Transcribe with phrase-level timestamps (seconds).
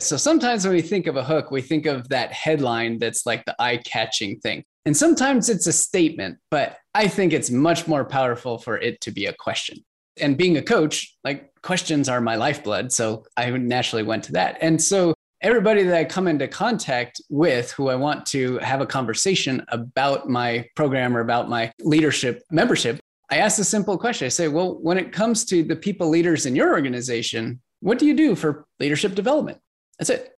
[0.00, 3.44] So sometimes when we think of a hook, we think of that headline that's like
[3.44, 4.64] the eye catching thing.
[4.84, 9.10] And sometimes it's a statement, but I think it's much more powerful for it to
[9.10, 9.78] be a question.
[10.20, 12.92] And being a coach, like questions are my lifeblood.
[12.92, 14.58] So I naturally went to that.
[14.60, 18.86] And so everybody that I come into contact with who I want to have a
[18.86, 24.26] conversation about my program or about my leadership membership, I ask a simple question.
[24.26, 28.06] I say, well, when it comes to the people leaders in your organization, what do
[28.06, 29.58] you do for leadership development?
[29.98, 30.32] That's it.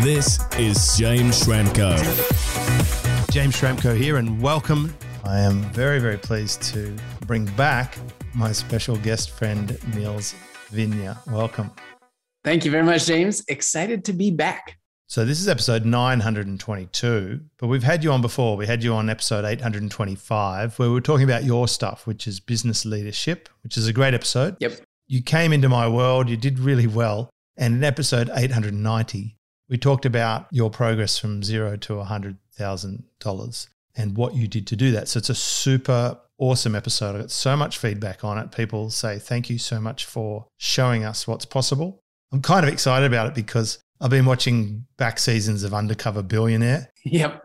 [0.00, 1.94] This is James Schramko.
[3.30, 4.94] James Schramko here, and welcome.
[5.24, 7.98] I am very, very pleased to bring back
[8.34, 10.34] my special guest friend, Nils
[10.72, 11.14] Vinje.
[11.30, 11.70] Welcome.
[12.44, 13.44] Thank you very much, James.
[13.48, 14.78] Excited to be back.
[15.06, 18.56] So, this is episode 922, but we've had you on before.
[18.56, 22.40] We had you on episode 825, where we were talking about your stuff, which is
[22.40, 24.56] business leadership, which is a great episode.
[24.60, 24.80] Yep.
[25.08, 27.28] You came into my world, you did really well.
[27.58, 29.36] And in episode 890,
[29.68, 34.92] we talked about your progress from zero to $100,000 and what you did to do
[34.92, 35.08] that.
[35.08, 37.16] So it's a super awesome episode.
[37.16, 38.52] I got so much feedback on it.
[38.52, 42.00] People say, thank you so much for showing us what's possible.
[42.32, 46.92] I'm kind of excited about it because I've been watching back seasons of Undercover Billionaire.
[47.04, 47.42] Yep.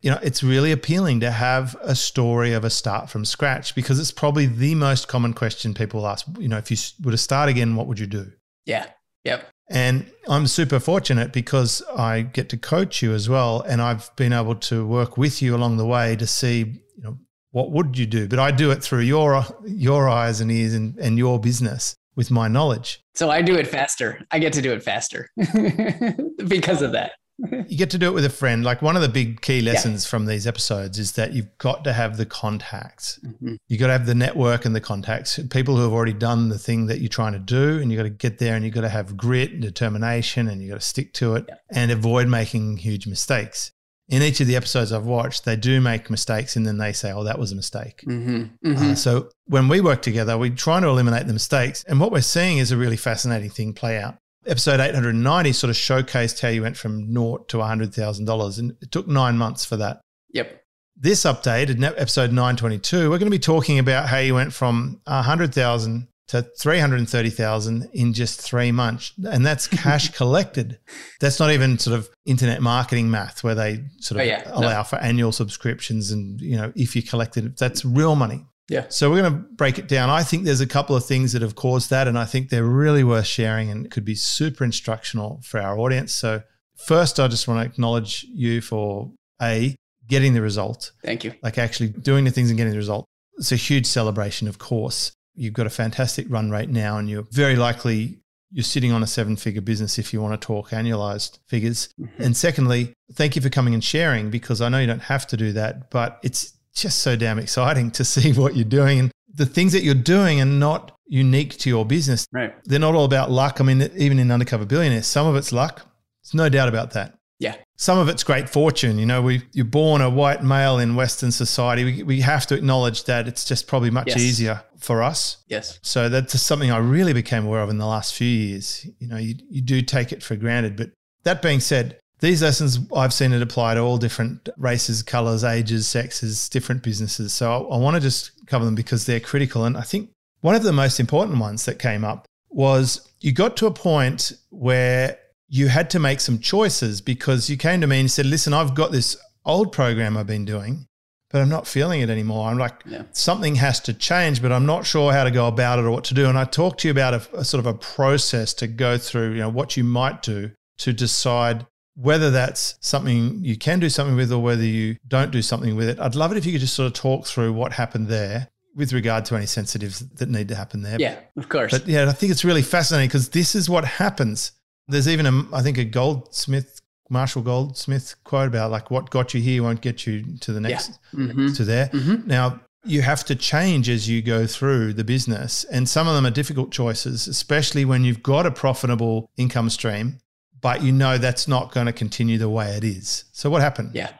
[0.00, 4.00] You know, it's really appealing to have a story of a start from scratch because
[4.00, 6.26] it's probably the most common question people ask.
[6.40, 8.32] You know, if you were to start again, what would you do?
[8.66, 8.86] Yeah.
[9.24, 9.48] Yep.
[9.72, 13.62] And I'm super fortunate because I get to coach you as well.
[13.62, 17.18] And I've been able to work with you along the way to see, you know,
[17.52, 18.28] what would you do?
[18.28, 22.30] But I do it through your your eyes and ears and, and your business with
[22.30, 23.00] my knowledge.
[23.14, 24.20] So I do it faster.
[24.30, 25.28] I get to do it faster
[26.46, 27.12] because of that
[27.50, 28.64] you get to do it with a friend.
[28.64, 30.10] Like one of the big key lessons yeah.
[30.10, 33.18] from these episodes is that you've got to have the contacts.
[33.24, 33.54] Mm-hmm.
[33.68, 35.38] You got to have the network and the contacts.
[35.50, 38.04] People who have already done the thing that you're trying to do, and you've got
[38.04, 40.86] to get there, and you've got to have grit and determination, and you've got to
[40.86, 41.56] stick to it, yeah.
[41.72, 43.72] and avoid making huge mistakes.
[44.08, 47.12] In each of the episodes I've watched, they do make mistakes, and then they say,
[47.12, 48.68] "Oh, that was a mistake." Mm-hmm.
[48.68, 48.90] Mm-hmm.
[48.90, 52.20] Uh, so when we work together, we're trying to eliminate the mistakes, and what we're
[52.20, 56.62] seeing is a really fascinating thing play out episode 890 sort of showcased how you
[56.62, 58.58] went from naught to $100,000.
[58.58, 60.00] And it took nine months for that.
[60.30, 60.62] Yep.
[60.96, 66.08] This update, episode 922, we're going to be talking about how you went from 100,000
[66.28, 69.12] to 330,000 in just three months.
[69.24, 70.78] And that's cash collected.
[71.20, 74.42] That's not even sort of internet marketing math where they sort of oh, yeah.
[74.46, 74.84] allow no.
[74.84, 76.10] for annual subscriptions.
[76.10, 78.46] And, you know, if you collected, that's real money.
[78.72, 78.86] Yeah.
[78.88, 80.10] So we're going to break it down.
[80.10, 82.64] I think there's a couple of things that have caused that, and I think they're
[82.64, 86.14] really worth sharing and could be super instructional for our audience.
[86.14, 86.42] So
[86.76, 89.76] first, I just want to acknowledge you for a
[90.08, 90.92] getting the result.
[91.04, 91.34] Thank you.
[91.42, 93.04] Like actually doing the things and getting the result.
[93.38, 95.12] It's a huge celebration, of course.
[95.34, 98.18] You've got a fantastic run rate now, and you're very likely
[98.52, 101.88] you're sitting on a seven figure business if you want to talk annualized figures.
[101.98, 102.22] Mm-hmm.
[102.22, 105.38] And secondly, thank you for coming and sharing because I know you don't have to
[105.38, 108.98] do that, but it's just so damn exciting to see what you're doing.
[108.98, 112.26] And the things that you're doing are not unique to your business.
[112.32, 112.54] Right.
[112.64, 113.60] They're not all about luck.
[113.60, 115.86] I mean, even in Undercover Billionaires, some of it's luck.
[116.22, 117.18] There's no doubt about that.
[117.38, 117.56] Yeah.
[117.76, 118.98] Some of it's great fortune.
[118.98, 121.84] You know, we you're born a white male in Western society.
[121.84, 124.18] We, we have to acknowledge that it's just probably much yes.
[124.18, 125.38] easier for us.
[125.48, 125.80] Yes.
[125.82, 128.86] So that's something I really became aware of in the last few years.
[129.00, 130.76] You know, you, you do take it for granted.
[130.76, 130.90] But
[131.24, 135.88] that being said, these lessons I've seen it apply to all different races, colors, ages,
[135.88, 137.32] sexes, different businesses.
[137.32, 139.64] So I, I want to just cover them because they're critical.
[139.64, 140.10] And I think
[140.40, 144.32] one of the most important ones that came up was you got to a point
[144.50, 145.18] where
[145.48, 148.54] you had to make some choices because you came to me and you said, Listen,
[148.54, 150.86] I've got this old program I've been doing,
[151.30, 152.48] but I'm not feeling it anymore.
[152.48, 153.02] I'm like, yeah.
[153.10, 156.04] something has to change, but I'm not sure how to go about it or what
[156.04, 156.28] to do.
[156.28, 159.32] And I talked to you about a, a sort of a process to go through,
[159.32, 164.16] you know, what you might do to decide whether that's something you can do something
[164.16, 166.00] with or whether you don't do something with it.
[166.00, 168.92] I'd love it if you could just sort of talk through what happened there with
[168.92, 170.98] regard to any sensitives that need to happen there.
[170.98, 171.72] Yeah, of course.
[171.72, 174.52] But yeah, I think it's really fascinating because this is what happens.
[174.88, 176.80] There's even a, I think a Goldsmith,
[177.10, 180.98] Marshall Goldsmith quote about like what got you here won't get you to the next,
[181.12, 181.20] yeah.
[181.20, 181.52] mm-hmm.
[181.52, 181.88] to there.
[181.88, 182.26] Mm-hmm.
[182.26, 185.64] Now, you have to change as you go through the business.
[185.64, 190.18] And some of them are difficult choices, especially when you've got a profitable income stream
[190.62, 193.24] but you know that's not going to continue the way it is.
[193.32, 193.90] So what happened?
[193.92, 194.12] Yeah.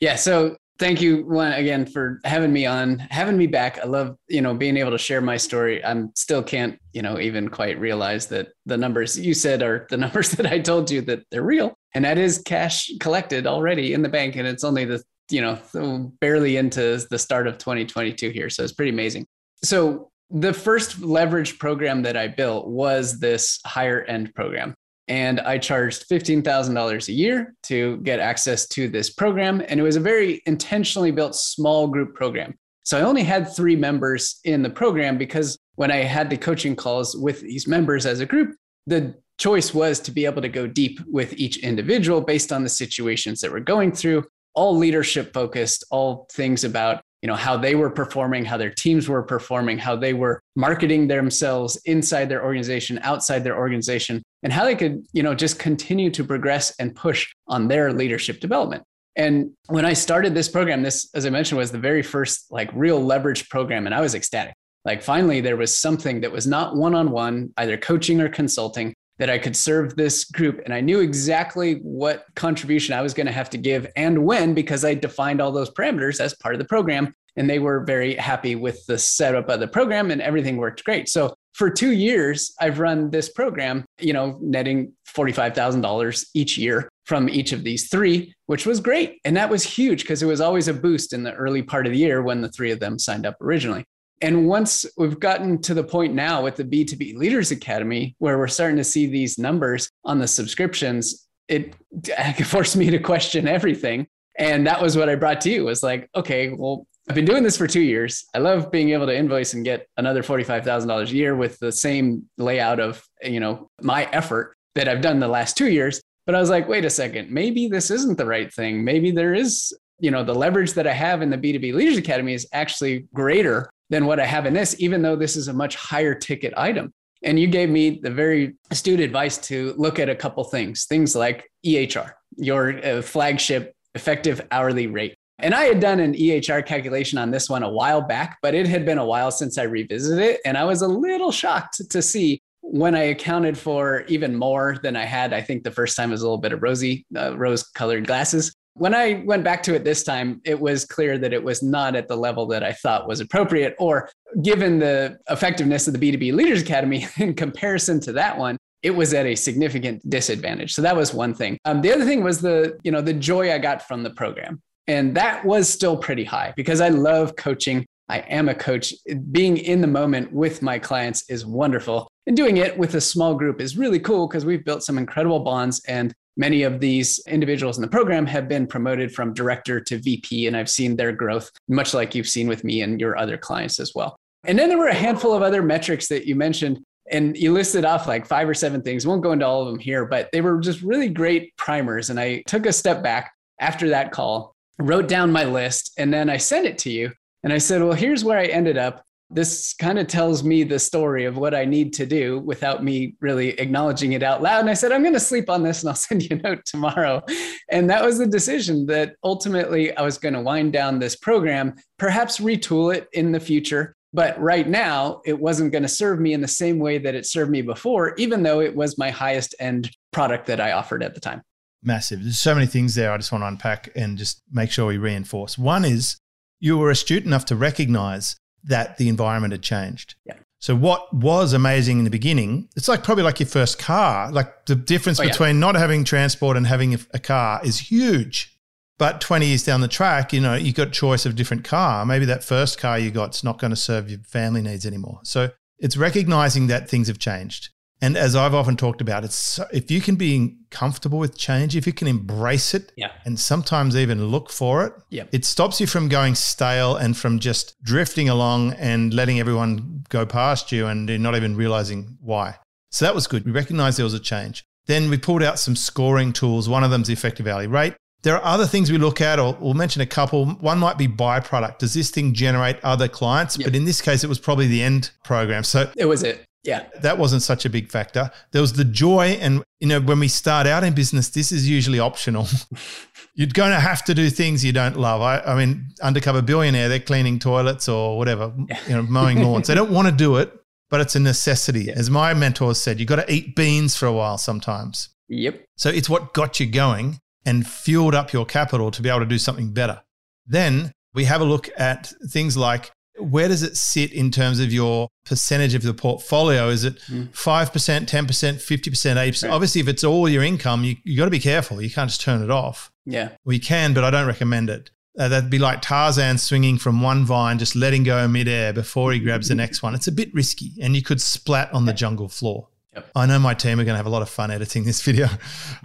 [0.00, 0.16] Yeah.
[0.16, 3.78] So thank you one again for having me on, having me back.
[3.78, 5.84] I love, you know, being able to share my story.
[5.84, 9.96] I'm still can't, you know, even quite realize that the numbers you said are the
[10.04, 11.74] numbers that I told you that they're real.
[11.94, 14.36] And that is cash collected already in the bank.
[14.36, 18.50] And it's only the, you know, barely into the start of 2022 here.
[18.50, 19.26] So it's pretty amazing.
[19.62, 24.74] So the first leverage program that I built was this higher end program.
[25.08, 29.62] And I charged $15,000 a year to get access to this program.
[29.68, 32.54] And it was a very intentionally built small group program.
[32.84, 36.76] So I only had three members in the program because when I had the coaching
[36.76, 38.56] calls with these members as a group,
[38.86, 42.68] the choice was to be able to go deep with each individual based on the
[42.68, 44.24] situations that we're going through,
[44.54, 49.08] all leadership focused, all things about you know how they were performing how their teams
[49.08, 54.64] were performing how they were marketing themselves inside their organization outside their organization and how
[54.64, 58.84] they could you know just continue to progress and push on their leadership development
[59.16, 62.70] and when i started this program this as i mentioned was the very first like
[62.74, 64.54] real leverage program and i was ecstatic
[64.84, 69.38] like finally there was something that was not one-on-one either coaching or consulting that I
[69.38, 70.60] could serve this group.
[70.64, 74.54] And I knew exactly what contribution I was going to have to give and when,
[74.54, 77.14] because I defined all those parameters as part of the program.
[77.36, 81.08] And they were very happy with the setup of the program and everything worked great.
[81.08, 87.28] So for two years, I've run this program, you know, netting $45,000 each year from
[87.28, 89.20] each of these three, which was great.
[89.24, 91.92] And that was huge because it was always a boost in the early part of
[91.92, 93.84] the year when the three of them signed up originally.
[94.20, 98.48] And once we've gotten to the point now with the B2B Leaders Academy, where we're
[98.48, 101.74] starting to see these numbers on the subscriptions, it
[102.44, 104.08] forced me to question everything.
[104.36, 107.42] And that was what I brought to you was like, okay, well, I've been doing
[107.42, 108.24] this for two years.
[108.34, 112.24] I love being able to invoice and get another $45,000 a year with the same
[112.38, 116.00] layout of, you know, my effort that I've done the last two years.
[116.26, 118.82] But I was like, wait a second, maybe this isn't the right thing.
[118.82, 122.32] Maybe there is, you know, the leverage that I have in the B2B Leaders Academy
[122.32, 125.76] is actually greater than what I have in this, even though this is a much
[125.76, 126.90] higher ticket item.
[127.22, 131.14] And you gave me the very astute advice to look at a couple things, things
[131.14, 135.16] like EHR, your uh, flagship effective hourly rate.
[135.44, 138.66] And I had done an EHR calculation on this one a while back, but it
[138.66, 140.40] had been a while since I revisited it.
[140.46, 144.96] And I was a little shocked to see when I accounted for even more than
[144.96, 145.34] I had.
[145.34, 148.54] I think the first time was a little bit of rosy, uh, rose colored glasses.
[148.72, 151.94] When I went back to it this time, it was clear that it was not
[151.94, 154.08] at the level that I thought was appropriate, or
[154.42, 159.12] given the effectiveness of the B2B Leaders Academy in comparison to that one, it was
[159.12, 160.72] at a significant disadvantage.
[160.72, 161.58] So that was one thing.
[161.66, 164.62] Um, the other thing was the, you know, the joy I got from the program.
[164.86, 167.86] And that was still pretty high because I love coaching.
[168.08, 168.92] I am a coach.
[169.30, 172.08] Being in the moment with my clients is wonderful.
[172.26, 175.40] And doing it with a small group is really cool because we've built some incredible
[175.40, 179.98] bonds and Many of these individuals in the program have been promoted from director to
[179.98, 183.38] VP, and I've seen their growth, much like you've seen with me and your other
[183.38, 184.16] clients as well.
[184.44, 187.84] And then there were a handful of other metrics that you mentioned, and you listed
[187.84, 189.06] off like five or seven things.
[189.06, 192.10] Won't go into all of them here, but they were just really great primers.
[192.10, 196.28] And I took a step back after that call, wrote down my list, and then
[196.28, 197.12] I sent it to you.
[197.42, 200.78] And I said, Well, here's where I ended up this kind of tells me the
[200.78, 204.60] story of what I need to do without me really acknowledging it out loud.
[204.60, 206.64] And I said, I'm going to sleep on this and I'll send you a note
[206.64, 207.22] tomorrow.
[207.70, 211.74] And that was the decision that ultimately I was going to wind down this program,
[211.98, 213.96] perhaps retool it in the future.
[214.12, 217.26] But right now, it wasn't going to serve me in the same way that it
[217.26, 221.14] served me before, even though it was my highest end product that I offered at
[221.14, 221.42] the time.
[221.84, 222.22] Massive.
[222.22, 224.98] There's so many things there I just want to unpack and just make sure we
[224.98, 225.58] reinforce.
[225.58, 226.16] One is
[226.60, 230.14] you were astute enough to recognize that the environment had changed.
[230.24, 230.36] Yeah.
[230.64, 234.32] So what was amazing in the beginning, it's like probably like your first car.
[234.32, 235.60] Like the difference oh, between yeah.
[235.60, 238.58] not having transport and having a, car is huge.
[238.96, 242.06] But 20 years down the track, you know, you got choice of different car.
[242.06, 245.20] Maybe that first car you got's not going to serve your family needs anymore.
[245.24, 247.68] So it's recognizing that things have changed.
[248.04, 251.86] And as I've often talked about, it's if you can be comfortable with change, if
[251.86, 253.12] you can embrace it, yeah.
[253.24, 255.24] and sometimes even look for it, yeah.
[255.32, 260.26] it stops you from going stale and from just drifting along and letting everyone go
[260.26, 262.56] past you and not even realizing why.
[262.90, 263.46] So that was good.
[263.46, 264.64] We recognized there was a change.
[264.84, 266.68] Then we pulled out some scoring tools.
[266.68, 267.94] One of them is the effective hourly rate.
[268.22, 270.44] There are other things we look at, or we'll mention a couple.
[270.44, 271.78] One might be byproduct.
[271.78, 273.56] Does this thing generate other clients?
[273.56, 273.66] Yep.
[273.66, 275.64] But in this case, it was probably the end program.
[275.64, 276.44] So it was it.
[276.64, 276.86] Yeah.
[277.02, 278.30] That wasn't such a big factor.
[278.52, 279.38] There was the joy.
[279.40, 282.48] And, you know, when we start out in business, this is usually optional.
[283.34, 285.20] You're going to have to do things you don't love.
[285.20, 288.52] I, I mean, undercover billionaire, they're cleaning toilets or whatever,
[288.88, 289.66] you know, mowing lawns.
[289.66, 290.52] they don't want to do it,
[290.88, 291.90] but it's a necessity.
[291.90, 295.10] As my mentor said, you've got to eat beans for a while sometimes.
[295.28, 295.64] Yep.
[295.76, 299.26] So it's what got you going and fueled up your capital to be able to
[299.26, 300.02] do something better.
[300.46, 304.72] Then we have a look at things like where does it sit in terms of
[304.72, 306.68] your percentage of the portfolio?
[306.68, 307.28] Is it mm.
[307.28, 309.42] 5%, 10%, 50%, 80%?
[309.42, 309.52] Right.
[309.52, 311.80] Obviously, if it's all your income, you, you got to be careful.
[311.80, 312.90] You can't just turn it off.
[313.04, 313.30] Yeah.
[313.44, 314.90] We can, but I don't recommend it.
[315.16, 319.20] Uh, that'd be like Tarzan swinging from one vine, just letting go midair before he
[319.20, 319.94] grabs the next one.
[319.94, 322.68] It's a bit risky and you could splat on the jungle floor.
[322.94, 323.10] Yep.
[323.16, 325.28] I know my team are going to have a lot of fun editing this video.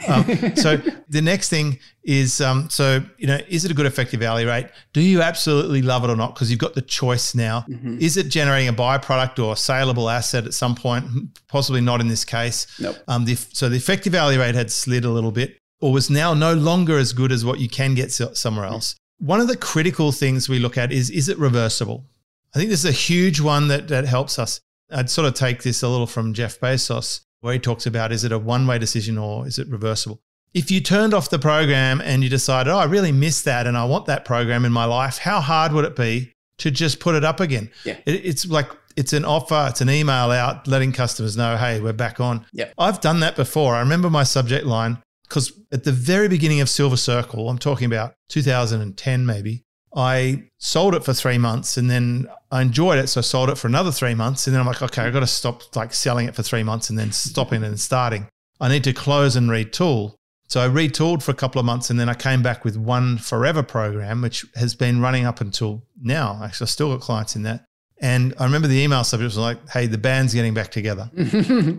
[0.07, 0.77] Um, so
[1.09, 4.67] the next thing is, um, so you know, is it a good effective hourly rate?
[4.93, 6.33] Do you absolutely love it or not?
[6.33, 7.65] Because you've got the choice now.
[7.69, 7.99] Mhm.
[7.99, 11.05] Is it generating a byproduct or a saleable asset at some point?
[11.49, 12.65] Possibly not in this case.
[12.79, 12.95] Nope.
[13.09, 16.33] Um, the, so the effective hourly rate had slid a little bit, or was now
[16.33, 18.95] no longer as good as what you can get somewhere else.
[19.19, 22.05] One of the critical things we look at is is it reversible?
[22.55, 24.59] I think this is a huge one that that helps us.
[24.91, 28.23] I'd sort of take this a little from Jeff Bezos, where he talks about is
[28.23, 30.21] it a one way decision or is it reversible?
[30.53, 33.77] If you turned off the program and you decided, oh, I really miss that and
[33.77, 37.13] I want that program in my life, how hard would it be to just put
[37.15, 37.69] it up again?
[37.85, 37.97] Yeah.
[38.05, 41.93] It, it's like it's an offer, it's an email out letting customers know, hey, we're
[41.93, 42.45] back on.
[42.51, 42.71] Yeah.
[42.77, 43.75] I've done that before.
[43.75, 47.85] I remember my subject line because at the very beginning of Silver Circle, I'm talking
[47.85, 49.63] about 2010 maybe,
[49.95, 53.07] I sold it for three months and then I enjoyed it.
[53.07, 54.45] So I sold it for another three months.
[54.45, 56.89] And then I'm like, okay, I've got to stop like selling it for three months
[56.89, 58.27] and then stopping and starting.
[58.59, 60.15] I need to close and retool.
[60.47, 63.17] So I retooled for a couple of months and then I came back with one
[63.17, 66.41] forever program, which has been running up until now.
[66.43, 67.65] Actually, I've still got clients in that.
[68.01, 71.09] And I remember the email subject was like, hey, the band's getting back together.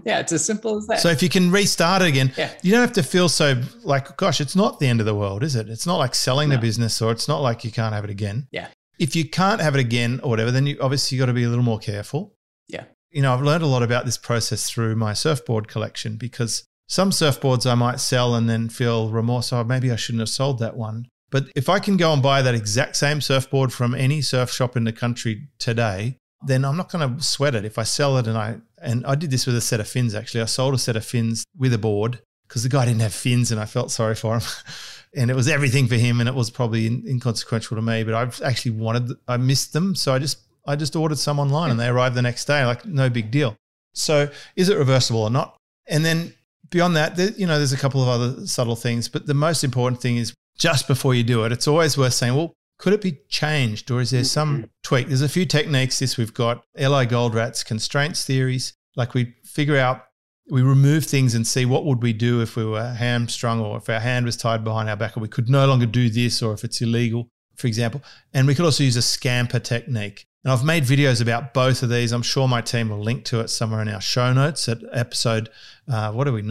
[0.05, 1.01] yeah, it's as simple as that.
[1.01, 2.51] So if you can restart it again, Yeah.
[2.63, 5.43] you don't have to feel so like, gosh, it's not the end of the world,
[5.43, 5.69] is it?
[5.71, 8.49] It's not like selling the business or it's not like you can't have it again.
[8.51, 8.69] Yeah.
[8.99, 11.49] If you can't have it again or whatever, then you obviously got to be a
[11.49, 12.35] little more careful.
[12.69, 12.85] Yeah.
[13.11, 17.11] You know, I've learned a lot about this process through my surfboard collection because some
[17.13, 19.53] surfboards I might sell and then feel remorse.
[19.55, 21.07] Oh, maybe I shouldn't have sold that one.
[21.31, 24.77] But if I can go and buy that exact same surfboard from any surf shop
[24.77, 27.65] in the country today, then I'm not going to sweat it.
[27.65, 30.15] If I sell it and I and I did this with a set of fins
[30.15, 30.41] actually.
[30.41, 33.53] I sold a set of fins with a board because the guy didn't have fins
[33.53, 34.43] and I felt sorry for him.
[35.15, 38.15] and it was everything for him and it was probably in, inconsequential to me, but
[38.15, 41.79] I've actually wanted I missed them, so I just I just ordered some online and
[41.79, 43.57] they arrived the next day like no big deal.
[43.93, 45.57] So is it reversible or not?
[45.87, 46.33] And then
[46.71, 49.65] beyond that, there, you know, there's a couple of other subtle things, but the most
[49.65, 53.01] important thing is just before you do it, it's always worth saying, well, could it
[53.01, 55.09] be changed or is there some tweak?
[55.09, 55.99] There's a few techniques.
[55.99, 58.75] This we've got Eli Goldratt's constraints theories.
[58.95, 60.05] Like we figure out,
[60.51, 63.89] we remove things and see what would we do if we were hamstrung or if
[63.89, 66.53] our hand was tied behind our back or we could no longer do this or
[66.53, 68.03] if it's illegal, for example.
[68.35, 70.27] And we could also use a scamper technique.
[70.45, 72.13] And I've made videos about both of these.
[72.13, 75.51] I'm sure my team will link to it somewhere in our show notes at episode,
[75.87, 76.43] uh, what are we,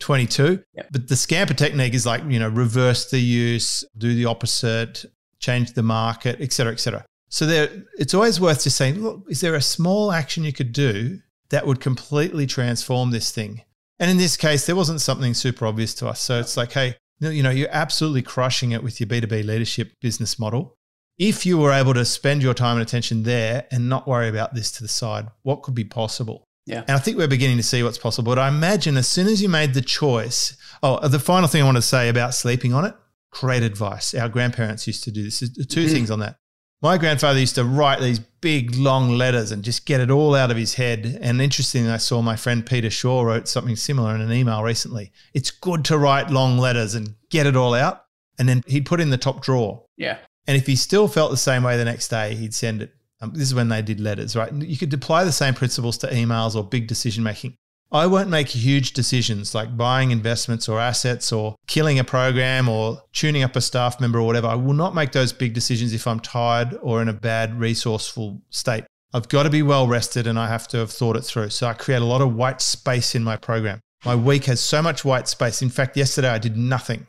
[0.00, 0.62] 922?
[0.74, 0.86] Yep.
[0.90, 5.04] But the scamper technique is like, you know, reverse the use, do the opposite,
[5.38, 7.04] change the market, et cetera, et cetera.
[7.28, 10.72] So there, it's always worth just saying, look, is there a small action you could
[10.72, 13.62] do that would completely transform this thing?
[13.98, 16.20] And in this case, there wasn't something super obvious to us.
[16.20, 20.38] So it's like, hey, you know, you're absolutely crushing it with your B2B leadership business
[20.38, 20.74] model.
[21.18, 24.54] If you were able to spend your time and attention there and not worry about
[24.54, 26.44] this to the side, what could be possible?
[26.70, 26.80] Yeah.
[26.86, 28.32] And I think we're beginning to see what's possible.
[28.32, 31.64] But I imagine as soon as you made the choice, oh, the final thing I
[31.64, 32.94] want to say about sleeping on it,
[33.32, 34.14] great advice.
[34.14, 35.40] Our grandparents used to do this.
[35.40, 35.92] There's 2 Mhm.
[35.92, 36.36] things on that.
[36.82, 40.50] My grandfather used to write these big, long letters and just get it all out
[40.50, 41.18] of his head.
[41.20, 45.12] And interestingly, I saw my friend Peter Shaw wrote something similar in an email recently.
[45.34, 48.04] It's good to write long letters and get it all out.
[48.38, 49.82] And then he'd put in the top drawer.
[49.98, 50.16] yeah.
[50.46, 52.92] And if he still felt the same way the next day, he'd send it.
[53.20, 54.52] Um, this is when they did letters, right?
[54.52, 57.54] You could apply the same principles to emails or big decision making.
[57.92, 63.02] I won't make huge decisions like buying investments or assets or killing a program or
[63.12, 64.46] tuning up a staff member or whatever.
[64.46, 68.42] I will not make those big decisions if I'm tired or in a bad resourceful
[68.50, 68.84] state.
[69.12, 71.50] I've got to be well rested and I have to have thought it through.
[71.50, 73.80] So I create a lot of white space in my program.
[74.04, 75.60] My week has so much white space.
[75.60, 77.08] In fact, yesterday I did nothing.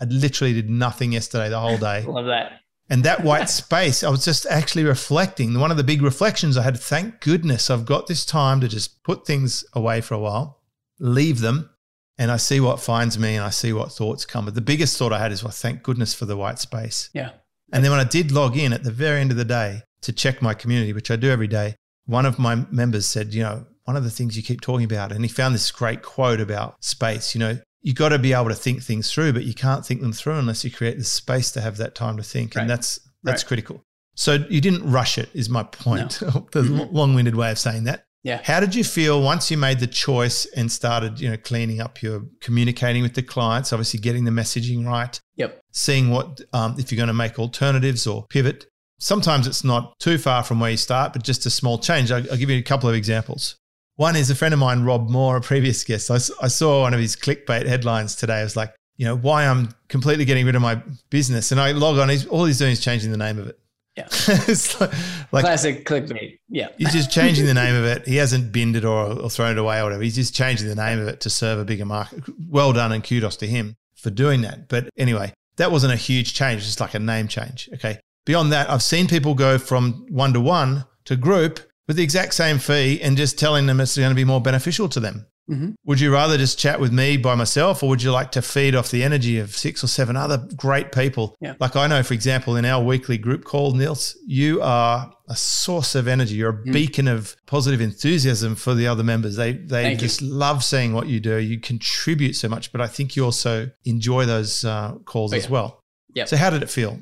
[0.00, 2.02] I literally did nothing yesterday the whole day.
[2.06, 2.61] Love that.
[2.88, 5.58] And that white space, I was just actually reflecting.
[5.58, 9.02] One of the big reflections I had, thank goodness I've got this time to just
[9.02, 10.60] put things away for a while,
[10.98, 11.70] leave them,
[12.18, 14.44] and I see what finds me and I see what thoughts come.
[14.44, 17.10] But the biggest thought I had is, well, thank goodness for the white space.
[17.12, 17.30] Yeah.
[17.72, 20.12] And then when I did log in at the very end of the day to
[20.12, 21.74] check my community, which I do every day,
[22.06, 25.10] one of my members said, you know, one of the things you keep talking about,
[25.10, 28.48] and he found this great quote about space, you know, you got to be able
[28.48, 31.50] to think things through, but you can't think them through unless you create the space
[31.52, 32.54] to have that time to think.
[32.54, 32.62] Right.
[32.62, 33.48] And that's that's Right.
[33.48, 33.82] critical.
[34.14, 36.18] So you didn't rush it, is my point.
[36.20, 36.92] the Mhm.
[36.92, 38.04] long-winded way of saying that.
[38.24, 38.40] Yeah.
[38.44, 42.02] How did you feel once you made the choice and started, you know, cleaning up
[42.02, 45.60] your communicating with the clients, obviously getting the messaging right, Yep.
[45.72, 48.66] seeing what um, if you're going to make alternatives or pivot.
[49.00, 52.12] Sometimes it's not too far from where you start, but just a small change.
[52.12, 53.56] I'll, I'll give you a couple of examples.
[53.96, 56.10] One is a friend of mine, Rob Moore, a previous guest.
[56.10, 58.40] I saw one of his clickbait headlines today.
[58.40, 61.52] I was like, you know, why I'm completely getting rid of my business.
[61.52, 63.58] And I log on, he's, all he's doing is changing the name of it.
[63.96, 64.06] Yeah.
[64.10, 64.92] it's like,
[65.32, 66.38] like Classic clickbait.
[66.48, 66.68] Yeah.
[66.78, 68.06] he's just changing the name of it.
[68.06, 70.02] He hasn't binned it or, or thrown it away or whatever.
[70.02, 72.24] He's just changing the name of it to serve a bigger market.
[72.48, 74.68] Well done and kudos to him for doing that.
[74.68, 77.68] But anyway, that wasn't a huge change, just like a name change.
[77.74, 77.98] Okay.
[78.24, 81.60] Beyond that, I've seen people go from one to one to group
[81.92, 84.88] with the exact same fee and just telling them it's going to be more beneficial
[84.88, 85.26] to them.
[85.50, 85.74] Mhm.
[85.84, 88.74] Would you rather just chat with me by myself, or would you like to feed
[88.74, 91.34] off the energy of six or seven other great people?
[91.40, 91.54] Yeah.
[91.60, 95.94] Like I know, for example, in our weekly group call, Nils, you are a source
[95.94, 96.36] of energy.
[96.36, 96.72] You're a Mm.
[96.72, 99.34] beacon of positive enthusiasm for the other members.
[99.36, 100.06] They they Thank you.
[100.08, 101.36] just love seeing what you do.
[101.38, 105.44] You contribute so much, but I think you also enjoy those uh, calls Oh, as
[105.44, 105.50] yeah.
[105.50, 105.80] well.
[106.14, 106.28] Yep.
[106.28, 107.00] So how did it feel?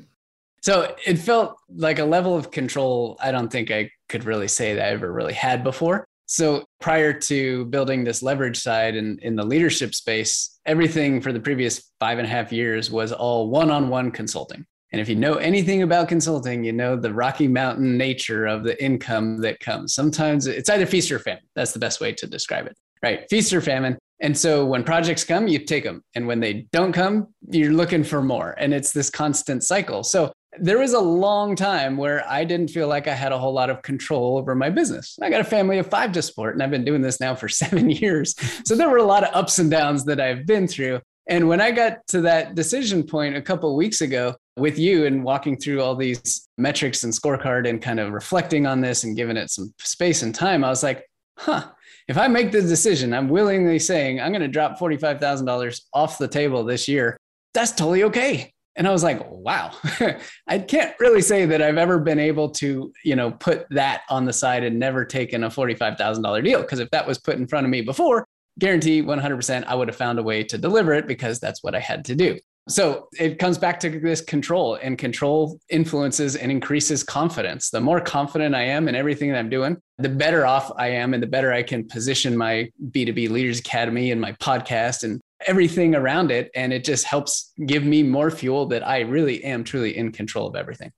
[0.61, 4.75] So it felt like a level of control I don't think I could really say
[4.75, 6.05] that I ever really had before.
[6.27, 11.39] So prior to building this leverage side in, in the leadership space, everything for the
[11.39, 14.65] previous five and a half years was all one-on-one consulting.
[14.91, 18.81] And if you know anything about consulting, you know the Rocky Mountain nature of the
[18.81, 19.93] income that comes.
[19.93, 21.43] Sometimes it's either feast or famine.
[21.55, 23.25] That's the best way to describe it, right?
[23.29, 23.97] Feast or famine.
[24.19, 26.03] And so when projects come, you take them.
[26.13, 28.53] And when they don't come, you're looking for more.
[28.57, 30.03] And it's this constant cycle.
[30.03, 33.53] So there was a long time where I didn't feel like I had a whole
[33.53, 35.17] lot of control over my business.
[35.21, 37.47] I got a family of five to support, and I've been doing this now for
[37.63, 38.35] seven years.
[38.65, 40.99] So there were a lot of ups and downs that I've been through.
[41.29, 45.23] And when I got to that decision point a couple weeks ago with you and
[45.23, 49.37] walking through all these metrics and scorecard and kind of reflecting on this and giving
[49.37, 51.05] it some space and time, I was like,
[51.37, 51.69] huh,
[52.07, 56.27] if I make the decision, I'm willingly saying I'm going to drop $45,000 off the
[56.27, 57.17] table this year.
[57.53, 58.51] That's totally okay.
[58.75, 59.71] And I was like, wow,
[60.47, 64.25] I can't really say that I've ever been able to, you know, put that on
[64.25, 66.61] the side and never taken a $45,000 deal.
[66.61, 68.25] Because if that was put in front of me before,
[68.59, 71.79] guarantee 100% I would have found a way to deliver it because that's what I
[71.79, 72.37] had to do.
[72.69, 77.71] So it comes back to this control, and control influences and increases confidence.
[77.71, 81.13] The more confident I am in everything that I'm doing, the better off I am,
[81.13, 85.95] and the better I can position my B2B Leaders Academy and my podcast and everything
[85.95, 86.51] around it.
[86.55, 90.47] And it just helps give me more fuel that I really am truly in control
[90.47, 90.91] of everything.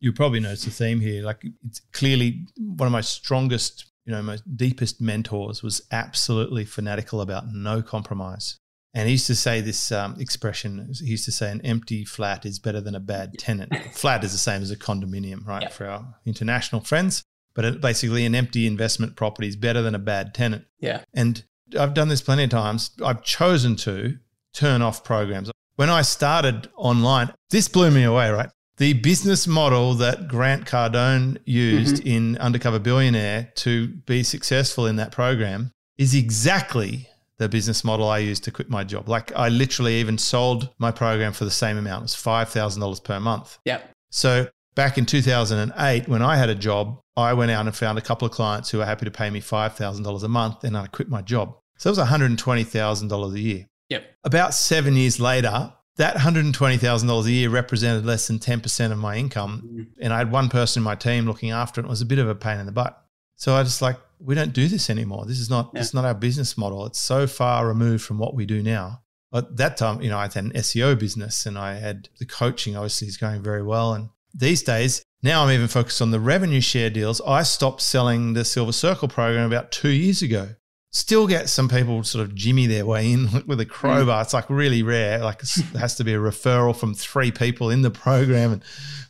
[0.00, 1.24] You probably notice the theme here.
[1.24, 7.20] Like it's clearly one of my strongest, you know, most deepest mentors was absolutely fanatical
[7.20, 8.58] about no compromise.
[8.94, 10.90] And he used to say this um, expression.
[10.98, 14.32] He used to say, "An empty flat is better than a bad tenant." flat is
[14.32, 15.70] the same as a condominium, right?
[15.70, 17.22] For our international friends,
[17.54, 20.64] but basically, an empty investment property is better than a bad tenant.
[20.80, 21.04] Yeah.
[21.12, 21.44] And
[21.78, 22.90] I've done this plenty of times.
[23.04, 24.18] I've chosen to
[24.52, 25.50] turn off programs.
[25.76, 28.50] When I started online, this blew me away, right?
[28.78, 32.08] The business model that Grant Cardone used mm-hmm.
[32.08, 38.18] in Undercover Billionaire to be successful in that program is exactly the business model I
[38.18, 39.08] used to quit my job.
[39.08, 42.02] Like I literally even sold my program for the same amount.
[42.02, 43.58] It was $5,000 per month.
[43.64, 43.80] Yeah.
[44.10, 48.00] So back in 2008, when I had a job, I went out and found a
[48.00, 51.08] couple of clients who were happy to pay me $5,000 a month and I quit
[51.08, 51.56] my job.
[51.78, 53.66] So it was $120,000 a year.
[53.88, 54.04] Yep.
[54.22, 59.62] About seven years later, that $120,000 a year represented less than 10% of my income.
[59.66, 59.82] Mm-hmm.
[60.00, 61.84] And I had one person in my team looking after it.
[61.84, 63.04] It was a bit of a pain in the butt.
[63.34, 65.26] So I just like, we don't do this anymore.
[65.26, 65.80] This is not, Yeah.
[65.80, 66.86] this is not our business model.
[66.86, 69.02] It's so far removed from what we do now.
[69.34, 72.76] At that time, you know, I had an SEO business and I had the coaching
[72.76, 73.92] obviously is going very well.
[73.92, 77.20] And these days, now I'm even focused on the revenue share deals.
[77.26, 80.50] I stopped selling the Silver Circle program about two years ago.
[80.90, 84.22] Still get some people sort of jimmy their way in with a crowbar.
[84.22, 85.18] It's like really rare.
[85.18, 88.64] Like it has to be a referral from three people in the program, and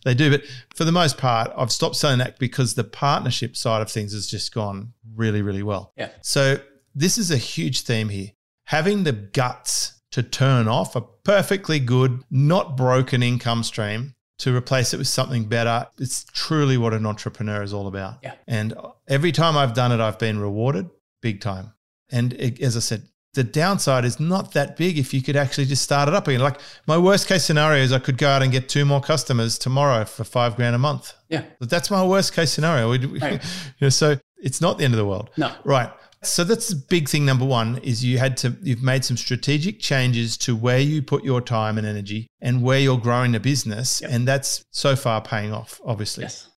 [0.05, 0.31] they do.
[0.31, 4.13] But for the most part, I've stopped selling that because the partnership side of things
[4.13, 5.93] has just gone really, really well.
[5.97, 6.11] Yeah.
[6.23, 6.59] So
[6.95, 8.33] this is a huge theme here.
[8.65, 14.95] Having the guts to turn off a perfectly good, not broken income stream to replace
[14.95, 15.87] it with something better.
[15.99, 18.19] It's truly what an entrepreneur is all about.
[18.23, 18.35] Yeah.
[18.47, 18.75] And
[19.09, 20.89] every time I've done it, I've been rewarded
[21.23, 21.73] big time.
[22.11, 23.03] And it, as I said,
[23.35, 26.41] the downside is not that big if you could actually just start it up again.
[26.41, 29.59] Like my worst case scenario is I could go out and get two more customers
[29.59, 31.13] tomorrow for five grand a month.
[31.29, 31.45] Yeah.
[31.61, 32.91] But that's my worst case scenario.
[32.91, 33.33] We, Right.
[33.79, 35.31] you know, so it's not the end of the world.
[35.37, 35.53] No.
[35.65, 35.91] Right.
[36.23, 37.25] So that's the big thing.
[37.25, 41.25] Number one is you had to, you've made some strategic changes to where you put
[41.25, 44.01] your time and energy and where you're growing the business.
[44.01, 44.11] Yep.
[44.13, 46.23] And that's so far paying off, obviously.
[46.25, 46.49] Yes.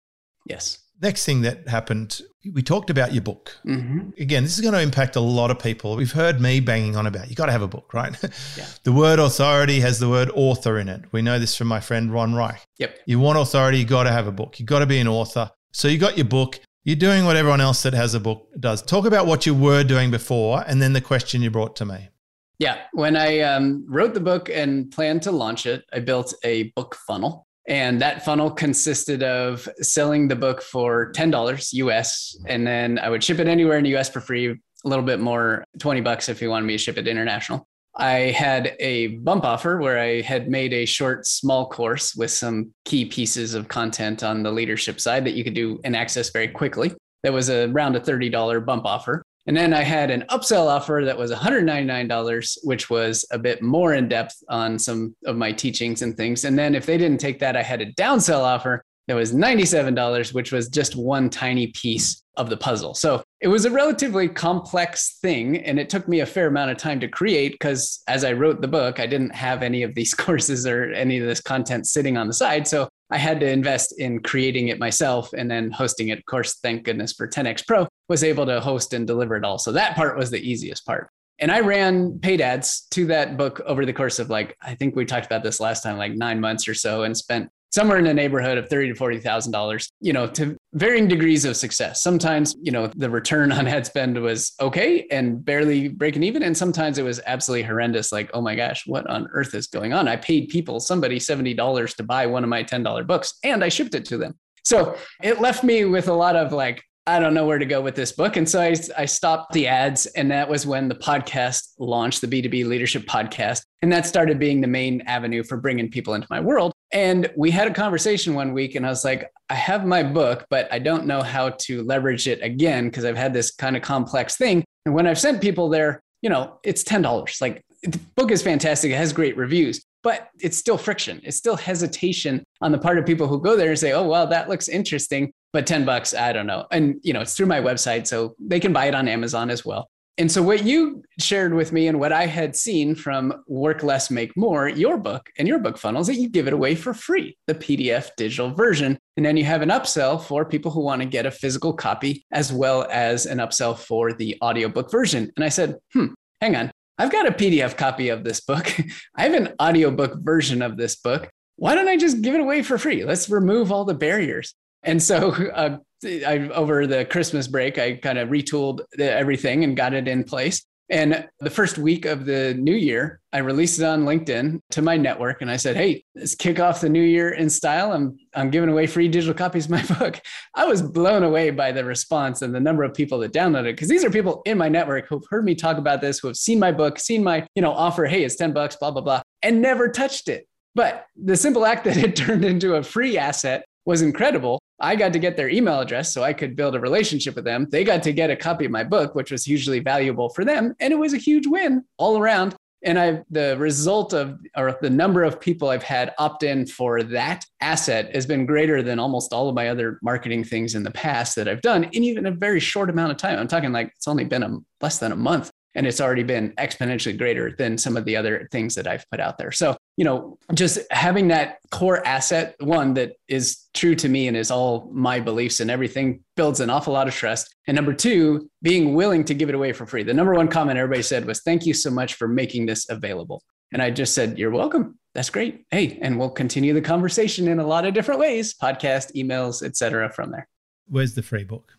[0.47, 0.79] Yes.
[1.01, 2.21] Next thing that happened,
[2.53, 3.55] we talked about your book.
[3.63, 5.95] hmm Again, this is going to impact a lot of people.
[5.95, 8.15] We've heard me banging on about you got to have a book, right?
[8.57, 8.65] Yeah.
[8.83, 11.01] The word authority has the word author in it.
[11.11, 12.61] We know this from my friend Ron Reich.
[12.77, 12.99] Yep.
[13.05, 14.59] You want authority, you got to have a book.
[14.59, 15.49] You got to be an author.
[15.73, 16.59] So you got your book.
[16.83, 18.81] You're doing what everyone else that has a book does.
[18.81, 22.09] Talk about what you were doing before, and then the question you brought to me.
[22.57, 22.79] Yeah.
[22.93, 26.95] When I um, wrote the book and planned to launch it, I built a book
[26.95, 27.45] funnel.
[27.67, 32.35] And that funnel consisted of selling the book for $10 US.
[32.47, 35.19] And then I would ship it anywhere in the US for free, a little bit
[35.19, 37.67] more, 20 bucks if you wanted me to ship it international.
[37.95, 42.73] I had a bump offer where I had made a short, small course with some
[42.85, 46.47] key pieces of content on the leadership side that you could do and access very
[46.47, 46.93] quickly.
[47.23, 49.23] That was around a $30 bump offer.
[49.47, 53.93] And then I had an upsell offer that was $199, which was a bit more
[53.95, 56.45] in depth on some of my teachings and things.
[56.45, 60.33] And then if they didn't take that, I had a downsell offer that was $97,
[60.33, 62.93] which was just one tiny piece of the puzzle.
[62.93, 65.57] So it was a relatively complex thing.
[65.57, 68.61] And it took me a fair amount of time to create because as I wrote
[68.61, 72.17] the book, I didn't have any of these courses or any of this content sitting
[72.17, 72.67] on the side.
[72.67, 76.19] So I had to invest in creating it myself and then hosting it.
[76.19, 79.57] Of course, thank goodness for 10x Pro was able to host and deliver it all.
[79.57, 81.09] So that part was the easiest part.
[81.39, 84.95] And I ran paid ads to that book over the course of like, I think
[84.95, 88.03] we talked about this last time, like nine months or so, and spent somewhere in
[88.03, 92.01] the neighborhood of thirty to forty thousand dollars, you know, to varying degrees of success.
[92.01, 96.55] Sometimes, you know, the return on ad spend was okay and barely breaking even, and
[96.55, 98.11] sometimes it was absolutely horrendous.
[98.11, 100.07] Like, oh my gosh, what on earth is going on?
[100.07, 103.63] I paid people somebody seventy dollars to buy one of my ten dollar books, and
[103.63, 104.35] I shipped it to them.
[104.63, 107.81] So it left me with a lot of like, I don't know where to go
[107.81, 108.37] with this book.
[108.37, 110.05] And so I, I stopped the ads.
[110.05, 113.63] And that was when the podcast launched, the B2B Leadership Podcast.
[113.81, 116.73] And that started being the main avenue for bringing people into my world.
[116.93, 120.45] And we had a conversation one week, and I was like, I have my book,
[120.49, 123.81] but I don't know how to leverage it again because I've had this kind of
[123.81, 124.63] complex thing.
[124.85, 127.41] And when I've sent people there, you know, it's $10.
[127.41, 131.21] Like the book is fantastic, it has great reviews, but it's still friction.
[131.23, 134.27] It's still hesitation on the part of people who go there and say, oh, well,
[134.27, 136.65] that looks interesting, but 10 bucks, I don't know.
[136.71, 139.65] And, you know, it's through my website, so they can buy it on Amazon as
[139.65, 139.89] well.
[140.17, 144.11] And so, what you shared with me and what I had seen from Work Less,
[144.11, 147.37] Make More, your book and your book funnels, that you give it away for free,
[147.47, 148.99] the PDF digital version.
[149.15, 152.25] And then you have an upsell for people who want to get a physical copy,
[152.31, 155.31] as well as an upsell for the audiobook version.
[155.35, 156.07] And I said, hmm,
[156.41, 156.71] hang on.
[156.97, 158.71] I've got a PDF copy of this book.
[159.15, 161.31] I have an audiobook version of this book.
[161.55, 163.05] Why don't I just give it away for free?
[163.05, 164.53] Let's remove all the barriers.
[164.83, 169.93] And so, uh, I, over the Christmas break, I kind of retooled everything and got
[169.93, 170.65] it in place.
[170.91, 174.97] And the first week of the new year, I released it on LinkedIn to my
[174.97, 177.93] network and I said, Hey, let's kick off the new year in style.
[177.93, 180.19] I'm, I'm giving away free digital copies of my book.
[180.53, 183.75] I was blown away by the response and the number of people that downloaded it
[183.77, 186.35] because these are people in my network who've heard me talk about this, who have
[186.35, 189.21] seen my book, seen my, you know, offer, hey, it's 10 bucks, blah, blah, blah,
[189.43, 190.45] and never touched it.
[190.75, 194.59] But the simple act that it turned into a free asset was incredible.
[194.79, 197.67] I got to get their email address so I could build a relationship with them.
[197.69, 200.73] They got to get a copy of my book, which was hugely valuable for them.
[200.79, 202.55] And it was a huge win all around.
[202.83, 207.03] And I, the result of, or the number of people I've had opt in for
[207.03, 210.89] that asset has been greater than almost all of my other marketing things in the
[210.89, 213.37] past that I've done in even a very short amount of time.
[213.37, 216.51] I'm talking like it's only been a, less than a month and it's already been
[216.57, 219.51] exponentially greater than some of the other things that I've put out there.
[219.51, 224.35] So, you know, just having that core asset, one that is true to me and
[224.35, 227.55] is all my beliefs and everything builds an awful lot of trust.
[227.67, 230.03] And number two, being willing to give it away for free.
[230.03, 233.43] The number one comment everybody said was, Thank you so much for making this available.
[233.73, 234.97] And I just said, You're welcome.
[235.13, 235.65] That's great.
[235.71, 240.11] Hey, and we'll continue the conversation in a lot of different ways podcast, emails, etc.
[240.11, 240.47] from there.
[240.87, 241.73] Where's the free book?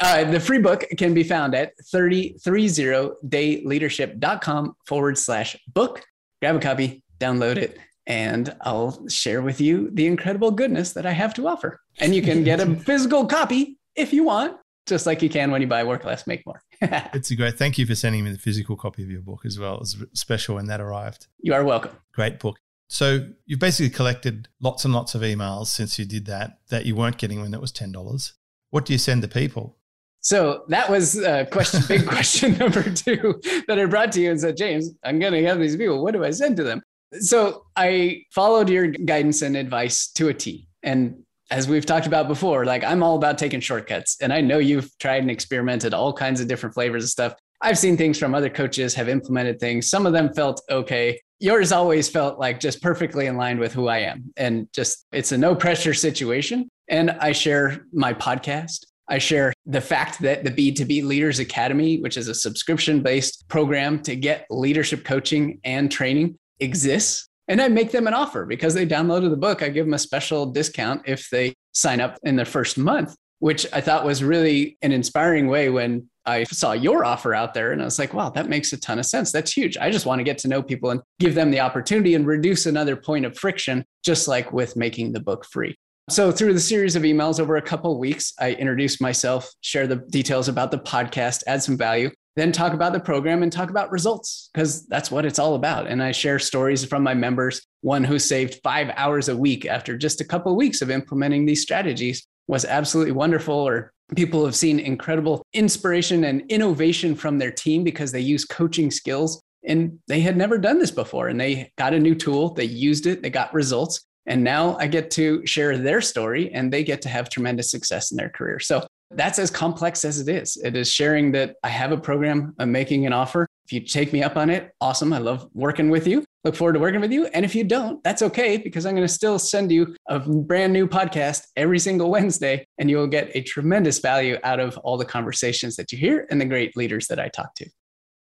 [0.00, 6.02] Uh, the free book can be found at 3030dayleadership.com forward slash book.
[6.40, 11.10] Grab a copy, download it, and I'll share with you the incredible goodness that I
[11.10, 11.80] have to offer.
[11.98, 14.56] And you can get a physical copy if you want,
[14.86, 16.62] just like you can when you buy Work Less, Make More.
[16.80, 17.58] it's a great.
[17.58, 19.74] Thank you for sending me the physical copy of your book as well.
[19.74, 21.26] It was special when that arrived.
[21.40, 21.90] You are welcome.
[22.12, 22.60] Great book.
[22.86, 26.94] So you've basically collected lots and lots of emails since you did that that you
[26.94, 28.34] weren't getting when it was ten dollars.
[28.70, 29.77] What do you send to people?
[30.20, 34.40] So that was a question, big question number two that I brought to you and
[34.40, 36.02] said, James, I'm going to have these people.
[36.02, 36.82] What do I send to them?
[37.20, 40.66] So I followed your guidance and advice to a T.
[40.82, 44.18] And as we've talked about before, like I'm all about taking shortcuts.
[44.20, 47.34] And I know you've tried and experimented all kinds of different flavors of stuff.
[47.60, 49.88] I've seen things from other coaches have implemented things.
[49.88, 51.20] Some of them felt okay.
[51.40, 54.32] Yours always felt like just perfectly in line with who I am.
[54.36, 56.68] And just it's a no pressure situation.
[56.88, 58.84] And I share my podcast.
[59.08, 64.00] I share the fact that the B2B Leaders Academy, which is a subscription based program
[64.02, 67.28] to get leadership coaching and training, exists.
[67.48, 69.62] And I make them an offer because they downloaded the book.
[69.62, 73.66] I give them a special discount if they sign up in their first month, which
[73.72, 77.80] I thought was really an inspiring way when I saw your offer out there and
[77.80, 79.32] I was like, wow, that makes a ton of sense.
[79.32, 79.78] That's huge.
[79.78, 82.66] I just want to get to know people and give them the opportunity and reduce
[82.66, 85.74] another point of friction, just like with making the book free.
[86.10, 89.86] So, through the series of emails over a couple of weeks, I introduced myself, share
[89.86, 93.68] the details about the podcast, add some value, then talk about the program and talk
[93.68, 95.86] about results because that's what it's all about.
[95.86, 97.60] And I share stories from my members.
[97.82, 101.44] One who saved five hours a week after just a couple of weeks of implementing
[101.44, 103.54] these strategies was absolutely wonderful.
[103.54, 108.90] Or people have seen incredible inspiration and innovation from their team because they use coaching
[108.90, 111.28] skills and they had never done this before.
[111.28, 114.06] And they got a new tool, they used it, they got results.
[114.28, 118.10] And now I get to share their story and they get to have tremendous success
[118.10, 118.60] in their career.
[118.60, 120.56] So that's as complex as it is.
[120.62, 123.46] It is sharing that I have a program, I'm making an offer.
[123.64, 125.12] If you take me up on it, awesome.
[125.12, 126.24] I love working with you.
[126.44, 127.26] Look forward to working with you.
[127.26, 130.72] And if you don't, that's okay because I'm going to still send you a brand
[130.72, 135.04] new podcast every single Wednesday and you'll get a tremendous value out of all the
[135.04, 137.66] conversations that you hear and the great leaders that I talk to.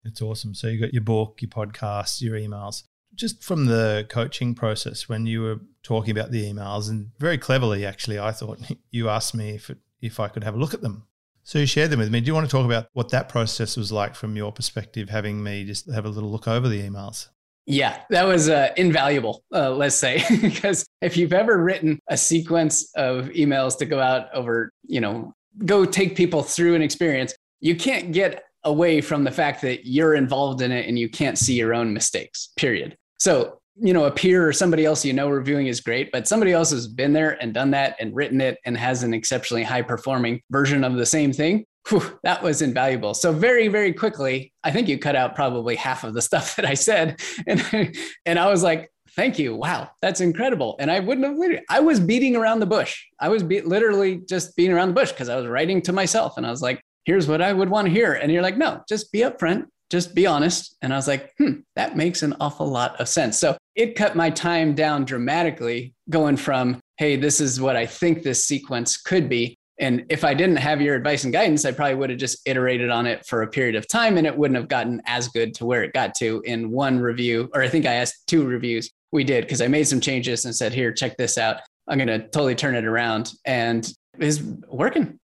[0.05, 0.53] It's awesome.
[0.53, 2.83] So you got your book, your podcast, your emails.
[3.17, 7.85] Just from the coaching process, when you were talking about the emails, and very cleverly,
[7.85, 8.59] actually, I thought
[8.91, 11.07] you asked me if it, if I could have a look at them.
[11.43, 12.19] So you shared them with me.
[12.19, 15.41] Do you want to talk about what that process was like from your perspective, having
[15.41, 17.29] me just have a little look over the emails?
[17.65, 22.91] Yeah, that was uh, invaluable, uh, let's say, because if you've ever written a sequence
[22.95, 25.33] of emails to go out over, you know,
[25.65, 30.15] go take people through an experience, you can't get away from the fact that you're
[30.15, 32.97] involved in it and you can't see your own mistakes, period.
[33.17, 36.51] So you know, a peer or somebody else you know reviewing is great, but somebody
[36.51, 39.81] else has been there and done that and written it and has an exceptionally high
[39.81, 41.65] performing version of the same thing.
[41.89, 43.13] Whew, that was invaluable.
[43.13, 46.65] So very, very quickly, I think you cut out probably half of the stuff that
[46.65, 51.25] I said, and and I was like, "Thank you, wow, that's incredible." And I wouldn't
[51.25, 51.37] have.
[51.37, 53.05] Literally, I was beating around the bush.
[53.19, 56.37] I was be- literally just beating around the bush because I was writing to myself,
[56.37, 58.81] and I was like, "Here's what I would want to hear," and you're like, "No,
[58.89, 60.75] just be upfront just be honest.
[60.81, 63.39] And I was like, hmm, that makes an awful lot of sense.
[63.39, 68.23] So it cut my time down dramatically going from, hey, this is what I think
[68.23, 69.57] this sequence could be.
[69.79, 72.89] And if I didn't have your advice and guidance, I probably would have just iterated
[72.89, 75.65] on it for a period of time and it wouldn't have gotten as good to
[75.65, 77.49] where it got to in one review.
[77.53, 80.55] Or I think I asked two reviews we did because I made some changes and
[80.55, 81.57] said, here, check this out.
[81.87, 83.33] I'm going to totally turn it around.
[83.45, 85.19] And it's working.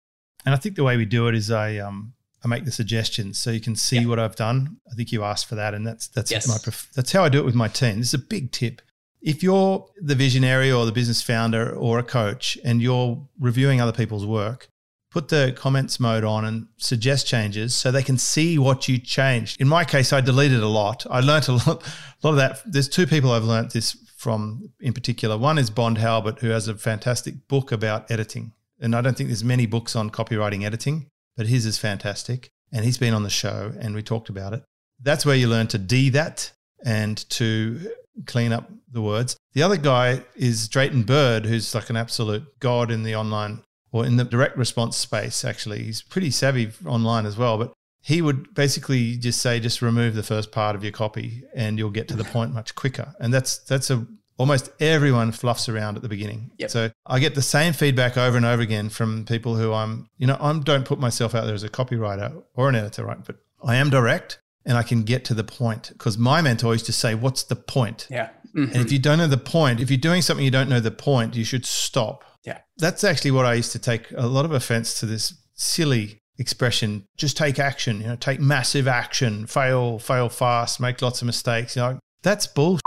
[0.45, 2.13] And I think the way we do it is I, um,
[2.43, 4.07] I make the suggestions so you can see yeah.
[4.07, 4.77] what I've done.
[4.91, 6.47] I think you asked for that, and that's that's yes.
[6.47, 7.99] my that's how I do it with my team.
[7.99, 8.81] This is a big tip.
[9.21, 13.91] If you're the visionary or the business founder or a coach, and you're reviewing other
[13.91, 14.69] people's work,
[15.11, 19.61] put the comments mode on and suggest changes so they can see what you changed.
[19.61, 21.05] In my case, I deleted a lot.
[21.11, 22.61] I learned a lot, a lot of that.
[22.65, 25.37] There's two people I've learned this from in particular.
[25.37, 28.53] One is Bond Halbert, who has a fantastic book about editing.
[28.79, 31.10] And I don't think there's many books on copywriting editing
[31.41, 32.51] but his is fantastic.
[32.71, 34.61] And he's been on the show and we talked about it.
[35.01, 36.51] That's where you learn to D that
[36.85, 37.79] and to
[38.27, 39.35] clean up the words.
[39.53, 44.05] The other guy is Drayton Bird, who's like an absolute god in the online or
[44.05, 45.81] in the direct response space, actually.
[45.81, 47.57] He's pretty savvy online as well.
[47.57, 47.73] But
[48.03, 51.89] he would basically just say, just remove the first part of your copy and you'll
[51.89, 53.15] get to the point much quicker.
[53.19, 54.05] And that's that's a
[54.41, 56.49] almost everyone fluffs around at the beginning.
[56.57, 56.71] Yep.
[56.71, 60.25] So I get the same feedback over and over again from people who I'm, you
[60.25, 63.23] know, I don't put myself out there as a copywriter or an editor, right?
[63.23, 66.87] But I am direct and I can get to the point because my mentor used
[66.87, 68.07] to say, What's the point?
[68.09, 68.29] Yeah.
[68.55, 68.73] Mm-hmm.
[68.73, 70.89] And if you don't know the point, if you're doing something you don't know the
[70.89, 72.23] point, you should stop.
[72.43, 72.61] Yeah.
[72.79, 77.05] That's actually what I used to take a lot of offense to this silly expression
[77.17, 81.75] just take action you know take massive action fail fail fast make lots of mistakes
[81.75, 82.81] you know that's bullshit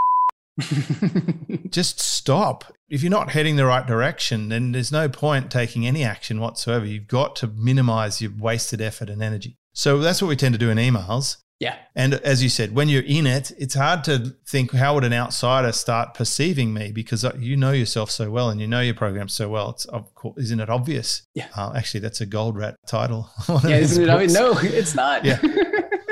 [1.70, 2.72] just stop.
[2.88, 6.86] If you're not heading the right direction, then there's no point taking any action whatsoever.
[6.86, 9.58] You've got to minimize your wasted effort and energy.
[9.72, 11.38] So that's what we tend to do in emails.
[11.60, 11.76] Yeah.
[11.94, 15.12] And as you said, when you're in it, it's hard to think how would an
[15.12, 19.28] outsider start perceiving me because you know yourself so well and you know your program
[19.28, 19.70] so well.
[19.70, 21.22] It's of course, isn't it obvious?
[21.34, 21.48] Yeah.
[21.56, 23.30] Uh, actually, that's a Goldratt title.
[23.64, 24.34] yeah, isn't it obvious?
[24.34, 25.24] No, it's not.
[25.24, 25.40] yeah.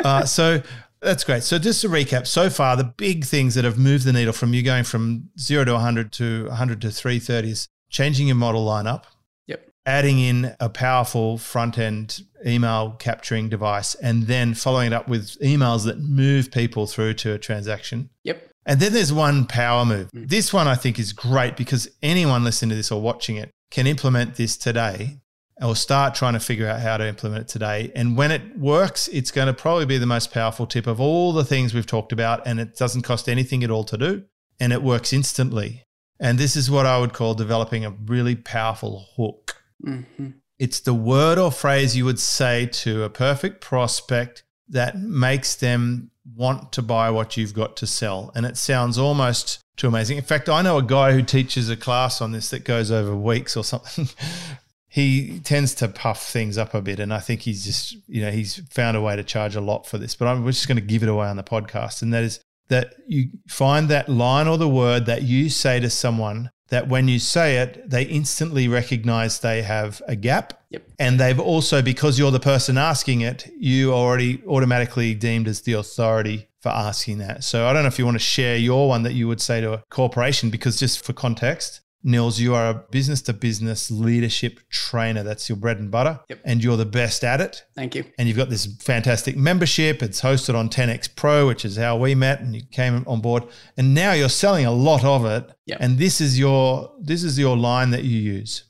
[0.05, 0.63] Uh, so
[1.03, 1.43] that's great.
[1.43, 4.55] So just to recap, so far the big things that have moved the needle from
[4.55, 9.05] you going from zero to 100 to 100 to 330 is changing your model lineup.
[9.47, 9.69] Yep.
[9.85, 15.39] Adding in a powerful front end email capturing device and then following it up with
[15.41, 18.11] emails that move people through to a transaction.
[18.25, 18.49] Yep.
[18.65, 20.11] And then there's one power move.
[20.13, 20.29] Mm.
[20.29, 23.87] This one I think is great because anyone listening to this or watching it can
[23.87, 25.19] implement this today
[25.63, 27.93] or start trying to figure out how to implement it today.
[27.95, 31.33] And when it works, it's going to probably be the most powerful tip of all
[31.33, 32.47] the things we've talked about.
[32.47, 34.25] And it doesn't cost anything at all to do.
[34.59, 35.85] And it works instantly.
[36.21, 39.57] And this is what I would call developing a really powerful hook.
[39.85, 40.31] Mm-hmm.
[40.59, 46.11] It's the word or phrase you would say to a perfect prospect that makes them
[46.37, 48.31] want to buy what you've got to sell.
[48.35, 50.19] And it sounds almost too amazing.
[50.19, 53.17] In fact, I know a guy who teaches a class on this that goes over
[53.17, 54.09] weeks or something.
[54.93, 57.01] he tends to puff things up a bit.
[57.01, 59.87] And I think he's just, you know, he's found a way to charge a lot
[59.87, 60.15] for this.
[60.15, 62.03] But I'm just going to give it away on the podcast.
[62.03, 65.89] And that is that you find that line or the word that you say to
[65.89, 70.63] someone that when you say it, they instantly recognize they have a gap.
[70.69, 70.83] Yep.
[70.99, 75.73] And they've also, because you're the person asking it, you already automatically deemed as the
[75.73, 77.45] authority for asking that.
[77.45, 79.61] So I don't know if you want to share your one that you would say
[79.63, 84.61] to a corporation, because just for context, Nils, you are a business to business leadership
[84.71, 85.23] trainer.
[85.23, 86.21] That's your bread and butter.
[86.29, 86.41] Yep.
[86.45, 87.65] And you're the best at it.
[87.75, 88.05] Thank you.
[88.19, 90.03] And you've got this fantastic membership.
[90.03, 93.45] It's hosted on 10X Pro, which is how we met and you came on board.
[93.77, 95.51] And now you're selling a lot of it.
[95.67, 95.79] Yep.
[95.81, 98.65] And this is your this is your line that you use.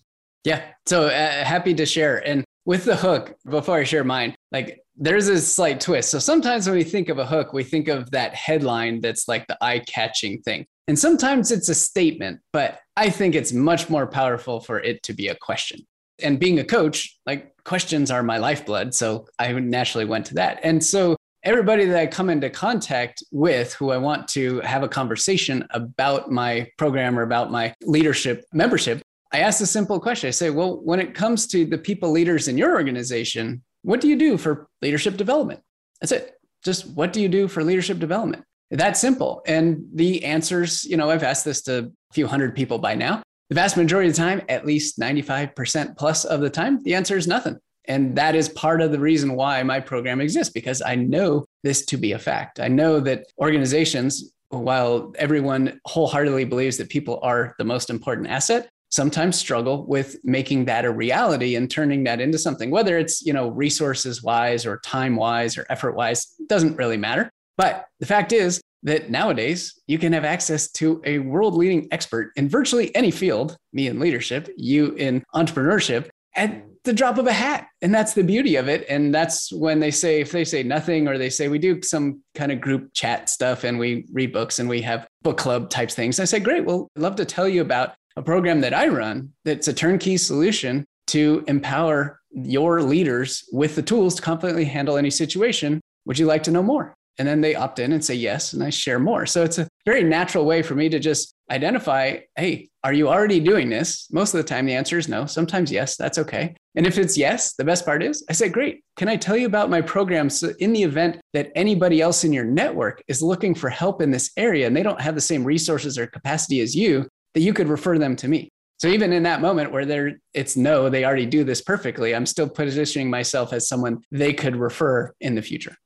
[0.45, 0.63] Yeah.
[0.87, 2.27] So uh, happy to share.
[2.27, 6.11] And with the hook, before I share mine, like there's a slight twist.
[6.11, 9.47] So sometimes when we think of a hook, we think of that headline that's like
[9.47, 10.67] the eye catching thing.
[10.89, 15.13] And sometimes it's a statement, but I think it's much more powerful for it to
[15.13, 15.81] be a question.
[16.23, 18.95] And being a coach, like questions are my lifeblood.
[18.95, 20.61] So I naturally went to that.
[20.63, 24.89] And so everybody that I come into contact with who I want to have a
[24.89, 30.29] conversation about my program or about my leadership membership, I ask a simple question.
[30.29, 34.09] I say, well, when it comes to the people leaders in your organization, what do
[34.09, 35.61] you do for leadership development?
[36.01, 36.35] That's it.
[36.63, 38.45] Just what do you do for leadership development?
[38.73, 39.43] That simple.
[39.47, 43.23] And the answers, you know, I've asked this to a few hundred people by now.
[43.51, 47.17] The vast majority of the time, at least 95% plus of the time, the answer
[47.19, 47.59] is nothing.
[47.85, 51.85] And that is part of the reason why my program exists, because I know this
[51.87, 52.61] to be a fact.
[52.61, 58.71] I know that organizations, while everyone wholeheartedly believes that people are the most important asset,
[58.89, 63.33] sometimes struggle with making that a reality and turning that into something whether it's you
[63.33, 68.33] know resources wise or time wise or effort wise doesn't really matter but the fact
[68.33, 73.11] is that nowadays you can have access to a world leading expert in virtually any
[73.11, 78.15] field me in leadership you in entrepreneurship at the drop of a hat and that's
[78.15, 81.31] the beauty of it and that's when they say if they say nothing or they
[81.31, 84.83] say we do some kind of group chat stuff and we read books and we
[84.83, 87.95] have book club types things i say great well i'd love to tell you about
[88.17, 93.83] a program that I run that's a turnkey solution to empower your leaders with the
[93.83, 95.81] tools to confidently handle any situation.
[96.07, 96.95] Would you like to know more?
[97.19, 99.27] And then they opt in and say yes, and I share more.
[99.27, 103.39] So it's a very natural way for me to just identify hey, are you already
[103.39, 104.09] doing this?
[104.11, 105.27] Most of the time, the answer is no.
[105.27, 106.57] Sometimes yes, that's okay.
[106.75, 108.83] And if it's yes, the best part is I say, great.
[108.97, 110.31] Can I tell you about my program?
[110.31, 114.11] So, in the event that anybody else in your network is looking for help in
[114.11, 117.53] this area and they don't have the same resources or capacity as you, that you
[117.53, 118.49] could refer them to me.
[118.79, 122.27] So even in that moment where they're it's no, they already do this perfectly, I'm
[122.27, 125.77] still positioning myself as someone they could refer in the future.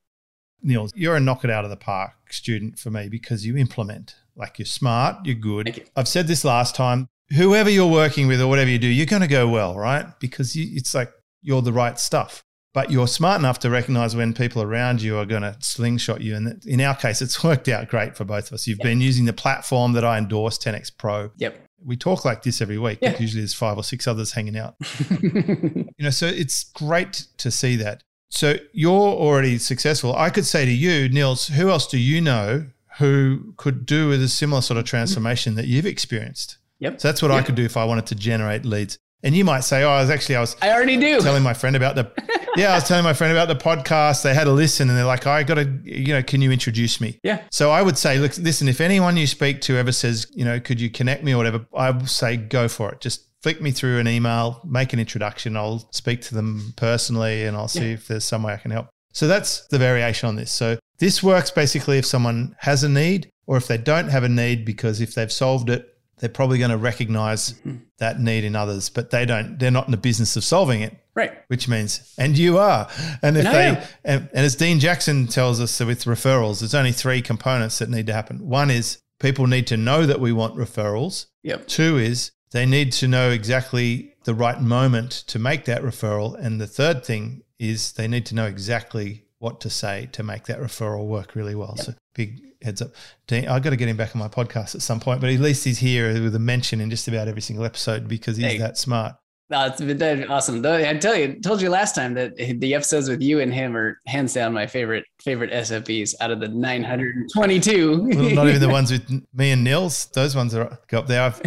[0.63, 4.17] Neil, you're a knock it out of the park student for me because you implement.
[4.35, 5.77] Like you're smart, you're good.
[5.77, 5.85] You.
[5.97, 7.09] I've said this last time.
[7.37, 10.07] Whoever you're working with or whatever you do, you're going to go well, right?
[10.21, 11.11] Because you, it's like
[11.43, 12.45] you're the right stuff
[12.77, 16.37] but you're smart enough to recognize when people around you are going to slingshot you.
[16.37, 18.67] And in our case, it's worked out great for both of us.
[18.67, 18.85] You've yep.
[18.85, 21.31] been using the platform that I endorse, 10x Pro.
[21.39, 21.59] Yep.
[21.83, 22.99] We talk like this every week.
[23.01, 23.17] Yeah.
[23.19, 24.75] Usually there's five or six others hanging out.
[25.23, 28.03] you know, so it's great to see that.
[28.29, 30.15] So you're already successful.
[30.15, 32.67] I could say to you, Nils, who else do you know
[32.99, 36.59] who could do with a similar sort of transformation that you've experienced?
[36.81, 37.01] Yep.
[37.01, 37.43] So that's what yep.
[37.43, 38.99] I could do if I wanted to generate leads.
[39.23, 41.55] And you might say, "Oh, I was actually I was I already do telling my
[41.55, 42.13] friend about the
[42.57, 44.23] yeah, I was telling my friend about the podcast.
[44.23, 47.01] They had a listen, and they're like, "I got to, you know, can you introduce
[47.01, 47.43] me?" Yeah.
[47.51, 50.61] So I would say, look, listen, if anyone you speak to ever says, you know,
[50.61, 53.01] could you connect me or whatever, I would say, go for it.
[53.01, 55.57] Just flick me through an email, make an introduction.
[55.57, 57.95] I'll speak to them personally, and I'll see yeah.
[57.95, 58.89] if there's some way I can help.
[59.13, 60.53] So that's the variation on this.
[60.53, 64.29] So this works basically if someone has a need or if they don't have a
[64.29, 67.77] need, because if they've solved it, they're probably going to recognize mm-hmm.
[67.99, 70.97] that need in others, but they don't, they're not in the business of solving it.
[71.15, 71.33] Right.
[71.49, 72.89] Which means, and you are.
[73.23, 76.93] And if and they, and, and as Dean Jackson tells us with referrals, there's only
[76.93, 78.47] three components that need to happen.
[78.47, 81.27] One is people need to know that we want referrals.
[81.43, 81.69] Yep.
[81.69, 86.35] Two is they need to know exactly the right moment to make that referral.
[86.39, 90.47] And the third thing is they need to know exactly what to say to make
[90.47, 91.75] that referral work really well.
[91.77, 91.87] Yep.
[91.87, 92.91] So big heads up.
[93.27, 95.41] Dean, I've got to get him back on my podcast at some point, but at
[95.41, 98.59] least he's here with a mention in just about every single episode because he's hey.
[98.59, 99.17] that smart.
[99.49, 100.61] That's been awesome.
[100.61, 103.77] Though I tell you, told you last time that the episodes with you and him
[103.77, 108.03] are hands down my favorite favorite SFPs out of the 922.
[108.03, 110.07] well, not even the ones with me and Nils.
[110.07, 111.23] Those ones are up there.
[111.23, 111.41] I've,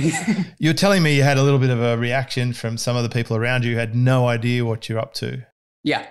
[0.60, 3.10] you're telling me you had a little bit of a reaction from some of the
[3.10, 5.46] people around you who had no idea what you're up to.
[5.84, 6.06] Yeah.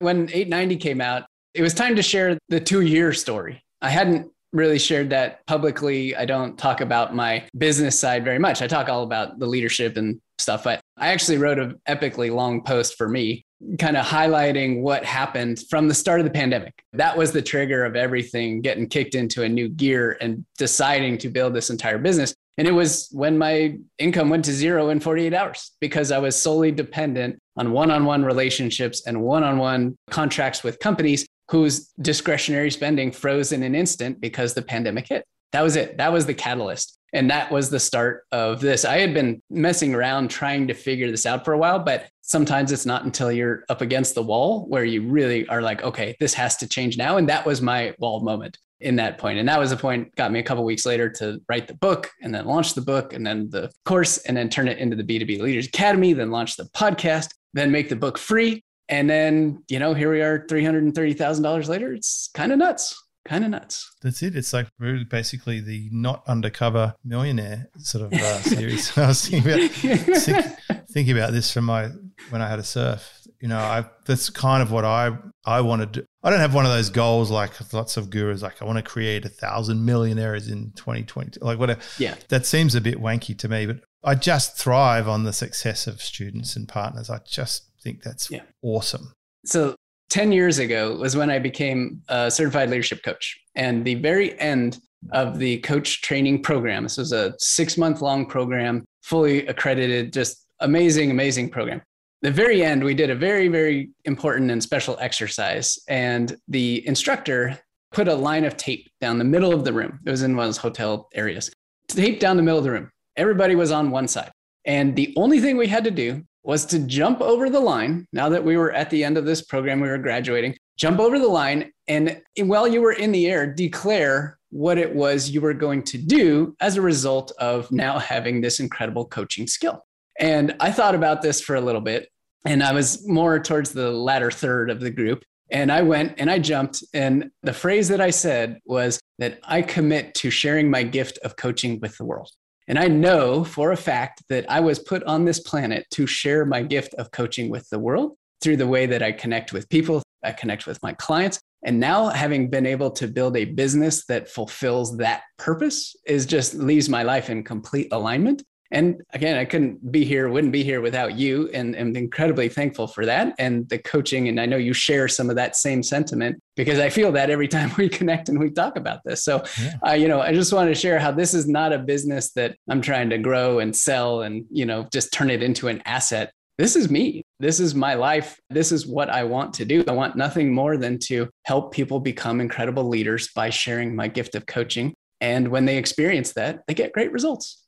[0.00, 1.24] When 890 came out,
[1.54, 3.62] it was time to share the two year story.
[3.80, 6.16] I hadn't really shared that publicly.
[6.16, 8.62] I don't talk about my business side very much.
[8.62, 10.64] I talk all about the leadership and stuff.
[10.64, 13.44] But I actually wrote an epically long post for me,
[13.78, 16.74] kind of highlighting what happened from the start of the pandemic.
[16.92, 21.28] That was the trigger of everything getting kicked into a new gear and deciding to
[21.28, 22.34] build this entire business.
[22.56, 26.40] And it was when my income went to zero in 48 hours because I was
[26.40, 31.88] solely dependent on one on one relationships and one on one contracts with companies whose
[32.00, 35.24] discretionary spending froze in an instant because the pandemic hit.
[35.52, 35.96] That was it.
[35.96, 36.98] That was the catalyst.
[37.14, 38.84] And that was the start of this.
[38.84, 42.70] I had been messing around trying to figure this out for a while, but sometimes
[42.70, 46.34] it's not until you're up against the wall where you really are like, okay, this
[46.34, 47.16] has to change now.
[47.16, 49.38] And that was my wall moment in that point.
[49.38, 52.10] And that was the point got me a couple weeks later to write the book
[52.22, 55.02] and then launch the book and then the course and then turn it into the
[55.02, 58.62] B2B Leaders Academy, then launch the podcast, then make the book free.
[58.88, 61.92] And then, you know, here we are $330,000 later.
[61.92, 62.96] It's kind of nuts
[63.28, 63.94] kind of nuts.
[64.02, 64.34] That's it.
[64.34, 68.96] It's like really basically the not undercover millionaire sort of uh, series.
[68.98, 70.46] I was thinking about, think,
[70.90, 71.90] thinking about this from my
[72.30, 73.14] when I had a surf.
[73.40, 75.92] You know, I that's kind of what I I wanted.
[75.94, 78.42] To, I don't have one of those goals like lots of gurus.
[78.42, 81.38] Like I want to create a thousand millionaires in 2020.
[81.40, 81.80] Like whatever.
[81.98, 83.66] Yeah, that seems a bit wanky to me.
[83.66, 87.10] But I just thrive on the success of students and partners.
[87.10, 88.42] I just think that's yeah.
[88.62, 89.12] awesome.
[89.44, 89.74] So
[90.10, 93.38] 10 years ago was when I became a certified leadership coach.
[93.54, 94.78] And the very end
[95.12, 100.46] of the coach training program, this was a six month long program, fully accredited, just
[100.60, 101.80] amazing, amazing program.
[102.20, 105.78] The very end, we did a very, very important and special exercise.
[105.88, 107.58] And the instructor
[107.92, 110.00] put a line of tape down the middle of the room.
[110.04, 111.50] It was in one of those hotel areas.
[111.86, 112.90] Tape down the middle of the room.
[113.16, 114.30] Everybody was on one side.
[114.64, 118.06] And the only thing we had to do was to jump over the line.
[118.14, 121.18] Now that we were at the end of this program, we were graduating, jump over
[121.18, 121.70] the line.
[121.88, 125.98] And while you were in the air, declare what it was you were going to
[125.98, 129.84] do as a result of now having this incredible coaching skill.
[130.18, 132.08] And I thought about this for a little bit,
[132.46, 135.24] and I was more towards the latter third of the group.
[135.50, 136.82] And I went and I jumped.
[136.94, 141.36] And the phrase that I said was that I commit to sharing my gift of
[141.36, 142.30] coaching with the world.
[142.68, 146.44] And I know for a fact that I was put on this planet to share
[146.44, 150.02] my gift of coaching with the world through the way that I connect with people,
[150.22, 151.40] I connect with my clients.
[151.64, 156.54] And now having been able to build a business that fulfills that purpose is just
[156.54, 158.44] leaves my life in complete alignment.
[158.70, 161.48] And again, I couldn't be here, wouldn't be here without you.
[161.54, 164.28] And I'm incredibly thankful for that and the coaching.
[164.28, 167.48] And I know you share some of that same sentiment because I feel that every
[167.48, 169.24] time we connect and we talk about this.
[169.24, 169.74] So, yeah.
[169.86, 172.56] uh, you know, I just want to share how this is not a business that
[172.68, 176.32] I'm trying to grow and sell and, you know, just turn it into an asset.
[176.58, 177.22] This is me.
[177.38, 178.38] This is my life.
[178.50, 179.84] This is what I want to do.
[179.86, 184.34] I want nothing more than to help people become incredible leaders by sharing my gift
[184.34, 184.92] of coaching.
[185.20, 187.62] And when they experience that, they get great results.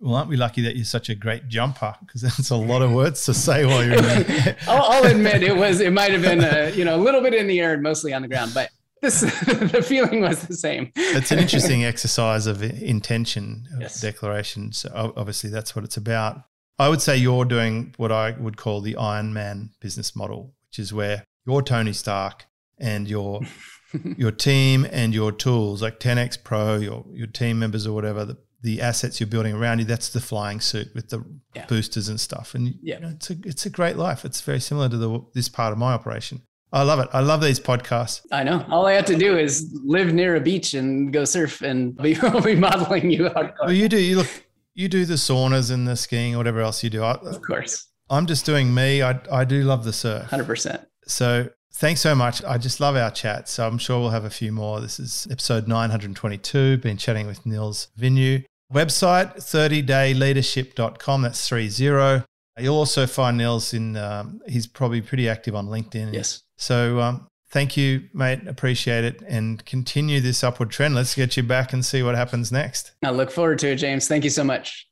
[0.00, 1.94] Well, aren't we lucky that you're such a great jumper?
[2.00, 4.56] Because that's a lot of words to say while you're in there.
[4.68, 5.80] I'll, I'll, admit it was.
[5.80, 8.12] It might have been a, you know a little bit in the air and mostly
[8.12, 8.70] on the ground, but
[9.02, 10.92] this the feeling was the same.
[10.94, 14.00] It's an interesting exercise of intention of yes.
[14.00, 14.86] declarations.
[14.94, 16.42] Obviously, that's what it's about.
[16.78, 20.78] I would say you're doing what I would call the Iron Man business model, which
[20.78, 22.46] is where you're Tony Stark
[22.78, 23.40] and your
[24.16, 28.38] your team and your tools like 10x Pro, your your team members or whatever, the
[28.60, 29.84] the assets you're building around you.
[29.84, 31.66] That's the flying suit with the yeah.
[31.66, 32.54] boosters and stuff.
[32.54, 34.24] And yeah, you know, it's a it's a great life.
[34.24, 36.42] It's very similar to the this part of my operation.
[36.72, 37.08] I love it.
[37.12, 38.26] I love these podcasts.
[38.30, 38.64] I know.
[38.70, 42.18] All I have to do is live near a beach and go surf, and we
[42.20, 43.54] will be modeling you out.
[43.60, 43.98] Well, you do.
[43.98, 44.44] You look.
[44.74, 47.02] You do the saunas and the skiing or whatever else you do.
[47.02, 47.88] I, of course.
[48.10, 49.02] I'm just doing me.
[49.02, 50.26] I I do love the surf.
[50.26, 50.82] Hundred percent.
[51.06, 51.48] So
[51.78, 52.44] thanks so much.
[52.44, 53.48] I just love our chat.
[53.48, 54.80] So I'm sure we'll have a few more.
[54.80, 56.78] This is episode 922.
[56.78, 58.44] Been chatting with Nils Vinje.
[58.72, 61.22] Website 30dayleadership.com.
[61.22, 62.24] That's 30.
[62.58, 66.12] You'll also find Nils in, um, he's probably pretty active on LinkedIn.
[66.12, 66.42] Yes.
[66.56, 68.46] So um, thank you, mate.
[68.48, 69.22] Appreciate it.
[69.28, 70.96] And continue this upward trend.
[70.96, 72.92] Let's get you back and see what happens next.
[73.04, 74.08] I look forward to it, James.
[74.08, 74.88] Thank you so much.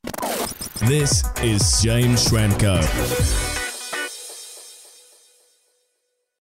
[0.87, 3.56] This is James Schramko.